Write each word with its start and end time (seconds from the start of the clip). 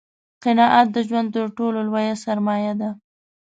قناعت 0.43 0.87
دژوند 0.95 1.27
تر 1.35 1.45
ټولو 1.57 1.77
لویه 1.87 2.15
سرمایه 2.25 2.73
ده 2.79 2.89